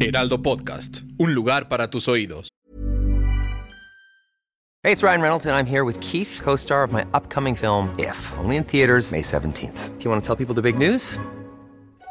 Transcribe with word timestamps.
Heraldo 0.00 0.42
Podcast, 0.42 1.02
un 1.18 1.34
lugar 1.34 1.68
para 1.68 1.88
tus 1.88 2.08
oídos. 2.08 2.48
Hey, 4.82 4.92
it's 4.92 5.02
Ryan 5.02 5.20
Reynolds, 5.20 5.46
and 5.46 5.56
I'm 5.56 5.66
here 5.66 5.84
with 5.84 6.00
Keith, 6.00 6.40
co 6.42 6.54
star 6.56 6.84
of 6.84 6.92
my 6.92 7.04
upcoming 7.12 7.56
film, 7.56 7.94
If, 7.98 8.16
only 8.38 8.56
in 8.56 8.64
theaters, 8.64 9.10
May 9.10 9.22
17th. 9.22 9.98
Do 9.98 10.04
you 10.04 10.10
want 10.10 10.22
to 10.22 10.26
tell 10.26 10.36
people 10.36 10.54
the 10.54 10.62
big 10.62 10.78
news? 10.78 11.18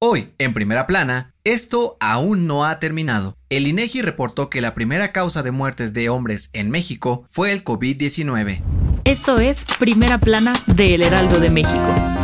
Hoy, 0.00 0.28
en 0.38 0.52
primera 0.52 0.86
plana, 0.86 1.34
esto 1.42 1.96
aún 1.98 2.46
no 2.46 2.64
ha 2.64 2.78
terminado. 2.78 3.36
El 3.48 3.66
INEGI 3.66 4.00
reportó 4.00 4.48
que 4.48 4.60
la 4.60 4.72
primera 4.72 5.10
causa 5.10 5.42
de 5.42 5.50
muertes 5.50 5.92
de 5.92 6.08
hombres 6.08 6.50
en 6.52 6.70
México 6.70 7.26
fue 7.28 7.50
el 7.50 7.64
COVID-19. 7.64 8.62
Esto 9.02 9.40
es 9.40 9.64
Primera 9.80 10.18
Plana 10.18 10.52
de 10.68 10.94
El 10.94 11.02
Heraldo 11.02 11.40
de 11.40 11.50
México. 11.50 12.17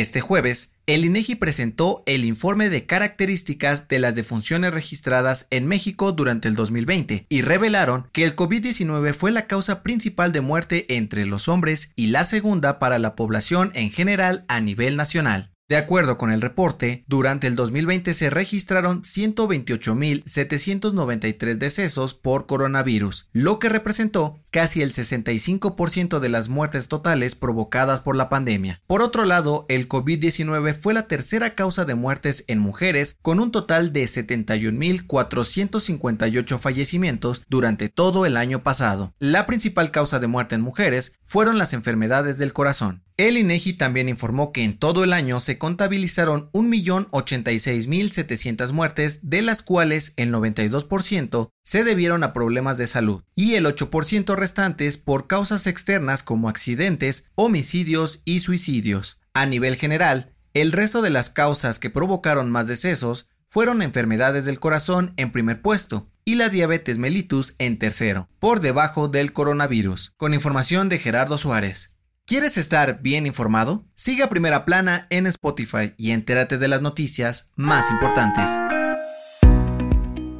Este 0.00 0.20
jueves, 0.20 0.72
el 0.86 1.04
INEGI 1.04 1.36
presentó 1.36 2.02
el 2.06 2.24
informe 2.24 2.68
de 2.68 2.84
características 2.84 3.86
de 3.86 4.00
las 4.00 4.16
defunciones 4.16 4.74
registradas 4.74 5.46
en 5.50 5.68
México 5.68 6.10
durante 6.10 6.48
el 6.48 6.56
2020 6.56 7.26
y 7.28 7.42
revelaron 7.42 8.10
que 8.12 8.24
el 8.24 8.34
COVID-19 8.34 9.14
fue 9.14 9.30
la 9.30 9.46
causa 9.46 9.84
principal 9.84 10.32
de 10.32 10.40
muerte 10.40 10.96
entre 10.96 11.26
los 11.26 11.46
hombres 11.46 11.92
y 11.94 12.08
la 12.08 12.24
segunda 12.24 12.80
para 12.80 12.98
la 12.98 13.14
población 13.14 13.70
en 13.76 13.92
general 13.92 14.44
a 14.48 14.60
nivel 14.60 14.96
nacional. 14.96 15.54
De 15.66 15.76
acuerdo 15.76 16.18
con 16.18 16.30
el 16.30 16.42
reporte, 16.42 17.04
durante 17.06 17.46
el 17.46 17.56
2020 17.56 18.12
se 18.12 18.28
registraron 18.28 19.00
128.793 19.02 21.54
decesos 21.54 22.12
por 22.12 22.44
coronavirus, 22.46 23.30
lo 23.32 23.58
que 23.58 23.70
representó 23.70 24.43
casi 24.54 24.80
el 24.82 24.92
65% 24.92 26.20
de 26.20 26.28
las 26.28 26.48
muertes 26.48 26.86
totales 26.86 27.34
provocadas 27.34 27.98
por 27.98 28.14
la 28.14 28.28
pandemia. 28.28 28.80
Por 28.86 29.02
otro 29.02 29.24
lado, 29.24 29.66
el 29.68 29.88
COVID-19 29.88 30.74
fue 30.74 30.94
la 30.94 31.08
tercera 31.08 31.56
causa 31.56 31.84
de 31.84 31.96
muertes 31.96 32.44
en 32.46 32.60
mujeres, 32.60 33.16
con 33.20 33.40
un 33.40 33.50
total 33.50 33.92
de 33.92 34.04
71.458 34.04 36.58
fallecimientos 36.60 37.42
durante 37.48 37.88
todo 37.88 38.26
el 38.26 38.36
año 38.36 38.62
pasado. 38.62 39.12
La 39.18 39.44
principal 39.44 39.90
causa 39.90 40.20
de 40.20 40.28
muerte 40.28 40.54
en 40.54 40.60
mujeres 40.60 41.18
fueron 41.24 41.58
las 41.58 41.72
enfermedades 41.72 42.38
del 42.38 42.52
corazón. 42.52 43.02
El 43.16 43.36
INEGI 43.36 43.74
también 43.74 44.08
informó 44.08 44.50
que 44.50 44.64
en 44.64 44.76
todo 44.76 45.04
el 45.04 45.12
año 45.12 45.38
se 45.38 45.56
contabilizaron 45.56 46.50
1.086.700 46.50 48.72
muertes, 48.72 49.20
de 49.22 49.42
las 49.42 49.62
cuales 49.62 50.14
el 50.16 50.32
92% 50.32 51.50
se 51.64 51.82
debieron 51.82 52.22
a 52.22 52.32
problemas 52.32 52.78
de 52.78 52.86
salud 52.86 53.24
y 53.34 53.54
el 53.54 53.66
8% 53.66 54.36
restantes 54.36 54.98
por 54.98 55.26
causas 55.26 55.66
externas 55.66 56.22
como 56.22 56.48
accidentes, 56.48 57.26
homicidios 57.34 58.20
y 58.24 58.40
suicidios. 58.40 59.18
A 59.32 59.46
nivel 59.46 59.76
general, 59.76 60.32
el 60.52 60.70
resto 60.70 61.02
de 61.02 61.10
las 61.10 61.30
causas 61.30 61.80
que 61.80 61.90
provocaron 61.90 62.50
más 62.50 62.68
decesos 62.68 63.26
fueron 63.48 63.82
enfermedades 63.82 64.44
del 64.44 64.60
corazón 64.60 65.14
en 65.16 65.32
primer 65.32 65.62
puesto 65.62 66.08
y 66.24 66.36
la 66.36 66.48
diabetes 66.48 66.98
mellitus 66.98 67.54
en 67.58 67.78
tercero, 67.78 68.28
por 68.38 68.60
debajo 68.60 69.08
del 69.08 69.32
coronavirus, 69.32 70.12
con 70.16 70.34
información 70.34 70.88
de 70.88 70.98
Gerardo 70.98 71.38
Suárez. 71.38 71.94
¿Quieres 72.26 72.56
estar 72.56 73.02
bien 73.02 73.26
informado? 73.26 73.84
Siga 73.94 74.28
Primera 74.28 74.64
Plana 74.64 75.06
en 75.10 75.26
Spotify 75.26 75.92
y 75.98 76.12
entérate 76.12 76.56
de 76.56 76.68
las 76.68 76.80
noticias 76.80 77.50
más 77.54 77.90
importantes. 77.90 78.50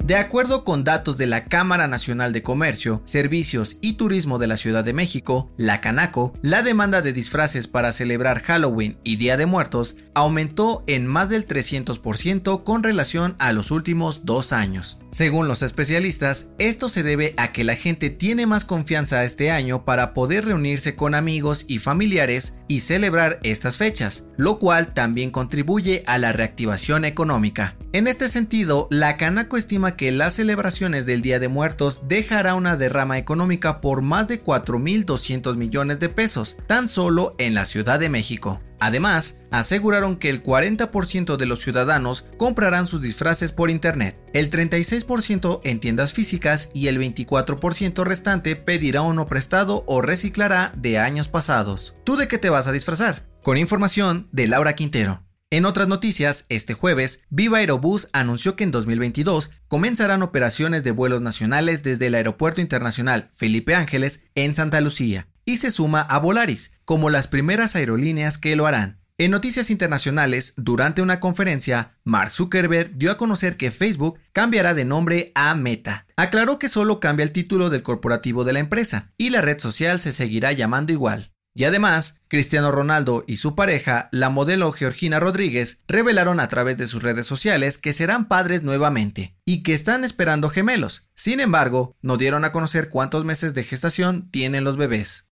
De 0.04 0.16
acuerdo 0.16 0.64
con 0.64 0.84
datos 0.84 1.16
de 1.16 1.26
la 1.26 1.46
Cámara 1.46 1.88
Nacional 1.88 2.34
de 2.34 2.42
Comercio, 2.42 3.00
Servicios 3.06 3.78
y 3.80 3.94
Turismo 3.94 4.38
de 4.38 4.46
la 4.46 4.58
Ciudad 4.58 4.84
de 4.84 4.92
México, 4.92 5.50
la 5.56 5.80
Canaco, 5.80 6.34
la 6.42 6.60
demanda 6.60 7.00
de 7.00 7.14
disfraces 7.14 7.68
para 7.68 7.90
celebrar 7.90 8.42
Halloween 8.42 8.98
y 9.02 9.16
Día 9.16 9.38
de 9.38 9.46
Muertos 9.46 9.96
aumentó 10.12 10.84
en 10.86 11.06
más 11.06 11.30
del 11.30 11.48
300% 11.48 12.64
con 12.64 12.82
relación 12.82 13.34
a 13.38 13.54
los 13.54 13.70
últimos 13.70 14.26
dos 14.26 14.52
años. 14.52 14.98
Según 15.14 15.46
los 15.46 15.62
especialistas, 15.62 16.50
esto 16.58 16.88
se 16.88 17.04
debe 17.04 17.34
a 17.36 17.52
que 17.52 17.62
la 17.62 17.76
gente 17.76 18.10
tiene 18.10 18.46
más 18.46 18.64
confianza 18.64 19.22
este 19.22 19.52
año 19.52 19.84
para 19.84 20.12
poder 20.12 20.44
reunirse 20.44 20.96
con 20.96 21.14
amigos 21.14 21.66
y 21.68 21.78
familiares 21.78 22.56
y 22.66 22.80
celebrar 22.80 23.38
estas 23.44 23.76
fechas, 23.76 24.26
lo 24.36 24.58
cual 24.58 24.92
también 24.92 25.30
contribuye 25.30 26.02
a 26.08 26.18
la 26.18 26.32
reactivación 26.32 27.04
económica. 27.04 27.76
En 27.92 28.08
este 28.08 28.28
sentido, 28.28 28.88
la 28.90 29.16
Canaco 29.16 29.56
estima 29.56 29.96
que 29.96 30.10
las 30.10 30.34
celebraciones 30.34 31.06
del 31.06 31.22
Día 31.22 31.38
de 31.38 31.46
Muertos 31.46 32.08
dejará 32.08 32.56
una 32.56 32.76
derrama 32.76 33.16
económica 33.16 33.80
por 33.80 34.02
más 34.02 34.26
de 34.26 34.42
4.200 34.42 35.54
millones 35.54 36.00
de 36.00 36.08
pesos, 36.08 36.56
tan 36.66 36.88
solo 36.88 37.36
en 37.38 37.54
la 37.54 37.66
Ciudad 37.66 38.00
de 38.00 38.10
México. 38.10 38.60
Además, 38.84 39.38
aseguraron 39.50 40.16
que 40.16 40.28
el 40.28 40.42
40% 40.42 41.38
de 41.38 41.46
los 41.46 41.60
ciudadanos 41.60 42.26
comprarán 42.36 42.86
sus 42.86 43.00
disfraces 43.00 43.50
por 43.50 43.70
internet, 43.70 44.20
el 44.34 44.50
36% 44.50 45.62
en 45.64 45.80
tiendas 45.80 46.12
físicas 46.12 46.68
y 46.74 46.88
el 46.88 47.00
24% 47.00 48.04
restante 48.04 48.56
pedirá 48.56 49.00
uno 49.00 49.26
prestado 49.26 49.84
o 49.86 50.02
reciclará 50.02 50.74
de 50.76 50.98
años 50.98 51.28
pasados. 51.28 51.96
¿Tú 52.04 52.18
de 52.18 52.28
qué 52.28 52.36
te 52.36 52.50
vas 52.50 52.68
a 52.68 52.72
disfrazar? 52.72 53.26
Con 53.42 53.56
información 53.56 54.28
de 54.32 54.48
Laura 54.48 54.74
Quintero. 54.74 55.24
En 55.48 55.64
otras 55.64 55.88
noticias, 55.88 56.44
este 56.50 56.74
jueves, 56.74 57.22
Viva 57.30 57.58
Aerobús 57.58 58.10
anunció 58.12 58.54
que 58.54 58.64
en 58.64 58.70
2022 58.70 59.50
comenzarán 59.66 60.20
operaciones 60.20 60.84
de 60.84 60.90
vuelos 60.90 61.22
nacionales 61.22 61.82
desde 61.82 62.08
el 62.08 62.16
Aeropuerto 62.16 62.60
Internacional 62.60 63.28
Felipe 63.30 63.74
Ángeles 63.74 64.24
en 64.34 64.54
Santa 64.54 64.82
Lucía 64.82 65.26
y 65.44 65.58
se 65.58 65.70
suma 65.70 66.00
a 66.00 66.18
Volaris 66.18 66.72
como 66.84 67.10
las 67.10 67.28
primeras 67.28 67.76
aerolíneas 67.76 68.38
que 68.38 68.56
lo 68.56 68.66
harán. 68.66 69.00
En 69.16 69.30
noticias 69.30 69.70
internacionales, 69.70 70.54
durante 70.56 71.00
una 71.00 71.20
conferencia, 71.20 71.94
Mark 72.02 72.32
Zuckerberg 72.32 72.96
dio 72.96 73.12
a 73.12 73.16
conocer 73.16 73.56
que 73.56 73.70
Facebook 73.70 74.18
cambiará 74.32 74.74
de 74.74 74.84
nombre 74.84 75.30
a 75.36 75.54
Meta. 75.54 76.08
Aclaró 76.16 76.58
que 76.58 76.68
solo 76.68 76.98
cambia 76.98 77.22
el 77.22 77.30
título 77.30 77.70
del 77.70 77.84
corporativo 77.84 78.42
de 78.42 78.54
la 78.54 78.58
empresa 78.58 79.12
y 79.16 79.30
la 79.30 79.40
red 79.40 79.60
social 79.60 80.00
se 80.00 80.10
seguirá 80.10 80.50
llamando 80.50 80.92
igual. 80.92 81.30
Y 81.56 81.62
además, 81.62 82.22
Cristiano 82.26 82.72
Ronaldo 82.72 83.22
y 83.28 83.36
su 83.36 83.54
pareja, 83.54 84.08
la 84.10 84.30
modelo 84.30 84.72
Georgina 84.72 85.20
Rodríguez, 85.20 85.78
revelaron 85.86 86.40
a 86.40 86.48
través 86.48 86.76
de 86.76 86.88
sus 86.88 87.04
redes 87.04 87.26
sociales 87.26 87.78
que 87.78 87.92
serán 87.92 88.26
padres 88.26 88.64
nuevamente 88.64 89.36
y 89.44 89.62
que 89.62 89.74
están 89.74 90.04
esperando 90.04 90.50
gemelos. 90.50 91.08
Sin 91.14 91.38
embargo, 91.38 91.94
no 92.02 92.16
dieron 92.16 92.44
a 92.44 92.50
conocer 92.50 92.88
cuántos 92.88 93.24
meses 93.24 93.54
de 93.54 93.62
gestación 93.62 94.28
tienen 94.32 94.64
los 94.64 94.76
bebés. 94.76 95.28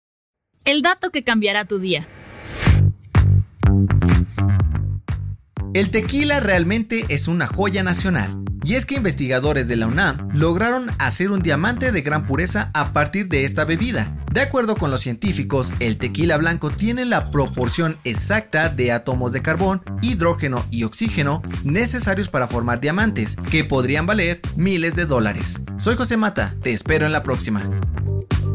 El 0.63 0.83
dato 0.83 1.09
que 1.09 1.23
cambiará 1.23 1.65
tu 1.65 1.79
día. 1.79 2.07
El 5.73 5.89
tequila 5.89 6.39
realmente 6.39 7.05
es 7.09 7.27
una 7.27 7.47
joya 7.47 7.81
nacional. 7.81 8.43
Y 8.63 8.75
es 8.75 8.85
que 8.85 8.93
investigadores 8.93 9.67
de 9.67 9.75
la 9.75 9.87
UNAM 9.87 10.29
lograron 10.33 10.91
hacer 10.99 11.31
un 11.31 11.41
diamante 11.41 11.91
de 11.91 12.01
gran 12.01 12.27
pureza 12.27 12.69
a 12.75 12.93
partir 12.93 13.27
de 13.27 13.43
esta 13.43 13.65
bebida. 13.65 14.15
De 14.31 14.41
acuerdo 14.41 14.75
con 14.75 14.91
los 14.91 15.01
científicos, 15.01 15.73
el 15.79 15.97
tequila 15.97 16.37
blanco 16.37 16.69
tiene 16.69 17.05
la 17.05 17.31
proporción 17.31 17.97
exacta 18.03 18.69
de 18.69 18.91
átomos 18.91 19.33
de 19.33 19.41
carbón, 19.41 19.81
hidrógeno 20.03 20.63
y 20.69 20.83
oxígeno 20.83 21.41
necesarios 21.63 22.29
para 22.29 22.47
formar 22.47 22.79
diamantes, 22.79 23.35
que 23.49 23.63
podrían 23.63 24.05
valer 24.05 24.41
miles 24.55 24.95
de 24.95 25.07
dólares. 25.07 25.61
Soy 25.77 25.95
José 25.95 26.17
Mata, 26.17 26.53
te 26.61 26.71
espero 26.71 27.07
en 27.07 27.13
la 27.13 27.23
próxima. 27.23 27.67